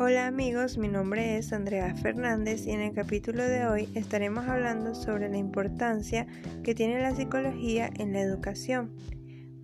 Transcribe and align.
Hola 0.00 0.28
amigos, 0.28 0.78
mi 0.78 0.86
nombre 0.86 1.38
es 1.38 1.52
Andrea 1.52 1.92
Fernández 1.96 2.68
y 2.68 2.70
en 2.70 2.82
el 2.82 2.92
capítulo 2.92 3.42
de 3.42 3.66
hoy 3.66 3.88
estaremos 3.96 4.46
hablando 4.46 4.94
sobre 4.94 5.28
la 5.28 5.38
importancia 5.38 6.28
que 6.62 6.72
tiene 6.72 7.00
la 7.00 7.16
psicología 7.16 7.90
en 7.96 8.12
la 8.12 8.20
educación, 8.20 8.94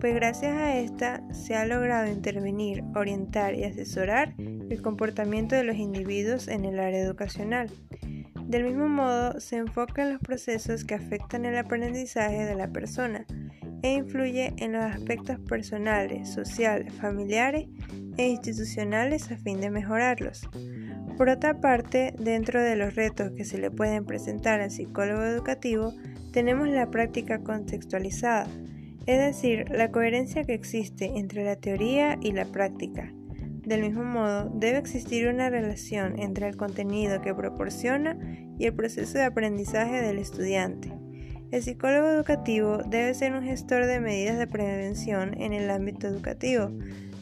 pues 0.00 0.12
gracias 0.12 0.56
a 0.56 0.76
esta 0.76 1.22
se 1.32 1.54
ha 1.54 1.64
logrado 1.66 2.10
intervenir, 2.10 2.82
orientar 2.96 3.54
y 3.54 3.62
asesorar 3.62 4.34
el 4.38 4.82
comportamiento 4.82 5.54
de 5.54 5.62
los 5.62 5.76
individuos 5.76 6.48
en 6.48 6.64
el 6.64 6.80
área 6.80 6.98
educacional. 6.98 7.70
Del 8.44 8.64
mismo 8.64 8.88
modo, 8.88 9.38
se 9.38 9.58
enfoca 9.58 10.02
en 10.02 10.14
los 10.14 10.20
procesos 10.20 10.84
que 10.84 10.96
afectan 10.96 11.44
el 11.44 11.56
aprendizaje 11.56 12.44
de 12.44 12.56
la 12.56 12.72
persona 12.72 13.24
e 13.84 13.92
influye 13.92 14.54
en 14.56 14.72
los 14.72 14.82
aspectos 14.82 15.38
personales, 15.40 16.30
sociales, 16.30 16.90
familiares 16.94 17.68
e 18.16 18.28
institucionales 18.28 19.30
a 19.30 19.36
fin 19.36 19.60
de 19.60 19.70
mejorarlos. 19.70 20.48
Por 21.18 21.28
otra 21.28 21.60
parte, 21.60 22.14
dentro 22.18 22.62
de 22.62 22.76
los 22.76 22.94
retos 22.94 23.32
que 23.32 23.44
se 23.44 23.58
le 23.58 23.70
pueden 23.70 24.06
presentar 24.06 24.62
al 24.62 24.70
psicólogo 24.70 25.22
educativo, 25.24 25.92
tenemos 26.32 26.66
la 26.70 26.90
práctica 26.90 27.40
contextualizada, 27.40 28.46
es 29.04 29.18
decir, 29.18 29.66
la 29.70 29.90
coherencia 29.90 30.44
que 30.44 30.54
existe 30.54 31.18
entre 31.18 31.44
la 31.44 31.56
teoría 31.56 32.16
y 32.22 32.32
la 32.32 32.46
práctica. 32.46 33.12
Del 33.66 33.82
mismo 33.82 34.02
modo, 34.02 34.50
debe 34.54 34.78
existir 34.78 35.28
una 35.28 35.50
relación 35.50 36.18
entre 36.18 36.48
el 36.48 36.56
contenido 36.56 37.20
que 37.20 37.34
proporciona 37.34 38.16
y 38.58 38.64
el 38.64 38.74
proceso 38.74 39.18
de 39.18 39.24
aprendizaje 39.24 40.00
del 40.00 40.18
estudiante. 40.18 40.90
El 41.50 41.62
psicólogo 41.62 42.08
educativo 42.08 42.78
debe 42.86 43.14
ser 43.14 43.32
un 43.32 43.44
gestor 43.44 43.86
de 43.86 44.00
medidas 44.00 44.38
de 44.38 44.46
prevención 44.46 45.40
en 45.40 45.52
el 45.52 45.70
ámbito 45.70 46.06
educativo, 46.06 46.70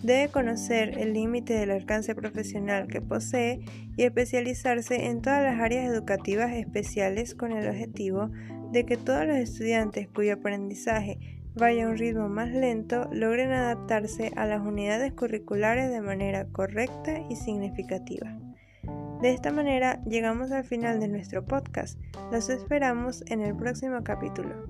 Debe 0.03 0.33
conocer 0.33 0.99
el 0.99 1.13
límite 1.13 1.55
del 1.55 1.71
alcance 1.71 2.17
profesional 2.17 2.89
que 2.89 3.01
posee 3.01 3.61
y 3.97 4.03
especializarse 4.03 5.07
en 5.07 5.23
todas 5.23 5.45
las 5.45 5.61
áreas 5.61 5.89
educativas 5.89 6.53
especiales 6.55 7.37
con 7.37 7.53
el 7.53 7.69
objetivo 7.69 8.29
de 8.73 8.85
que 8.85 8.97
todos 8.97 9.25
los 9.25 9.37
estudiantes 9.37 10.09
cuyo 10.09 10.35
aprendizaje 10.35 11.19
vaya 11.55 11.85
a 11.85 11.89
un 11.89 11.99
ritmo 11.99 12.29
más 12.29 12.51
lento 12.51 13.09
logren 13.13 13.53
adaptarse 13.53 14.33
a 14.35 14.45
las 14.45 14.67
unidades 14.67 15.13
curriculares 15.13 15.91
de 15.91 16.01
manera 16.01 16.47
correcta 16.47 17.21
y 17.31 17.37
significativa. 17.37 18.37
De 19.23 19.31
esta 19.31 19.53
manera 19.53 20.03
llegamos 20.05 20.51
al 20.51 20.65
final 20.65 20.99
de 20.99 21.07
nuestro 21.07 21.45
podcast. 21.45 21.97
Los 22.33 22.49
esperamos 22.49 23.23
en 23.29 23.41
el 23.41 23.55
próximo 23.55 24.03
capítulo. 24.03 24.67